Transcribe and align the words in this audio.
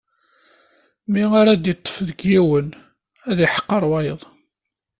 Mi 1.11 1.23
ara 1.39 1.49
ad 1.53 1.65
iṭṭef 1.73 1.97
deg 2.07 2.19
yiwen, 2.31 2.67
ad 3.29 3.39
iḥqer 3.45 3.83
wayeḍ. 3.91 4.21